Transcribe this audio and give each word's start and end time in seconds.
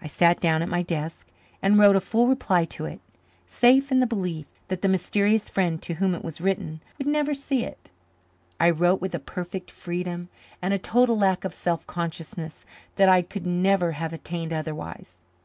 I 0.00 0.06
sat 0.06 0.38
down 0.38 0.62
at 0.62 0.68
my 0.68 0.80
desk 0.82 1.26
and 1.60 1.76
wrote 1.76 1.96
a 1.96 2.00
full 2.00 2.28
reply 2.28 2.66
to 2.66 2.84
it. 2.84 3.00
Safe 3.48 3.90
in 3.90 3.98
the 3.98 4.06
belief 4.06 4.46
that 4.68 4.80
the 4.80 4.86
mysterious 4.86 5.50
friend 5.50 5.82
to 5.82 5.94
whom 5.94 6.14
it 6.14 6.22
was 6.22 6.40
written 6.40 6.80
would 6.98 7.08
never 7.08 7.34
see 7.34 7.64
it, 7.64 7.90
I 8.60 8.70
wrote 8.70 9.00
with 9.00 9.12
a 9.12 9.18
perfect 9.18 9.72
freedom 9.72 10.28
and 10.62 10.72
a 10.72 10.78
total 10.78 11.18
lack 11.18 11.44
of 11.44 11.52
self 11.52 11.84
consciousness 11.88 12.64
that 12.94 13.08
I 13.08 13.22
could 13.22 13.44
never 13.44 13.90
have 13.90 14.12
attained 14.12 14.52
otherwise. 14.52 15.18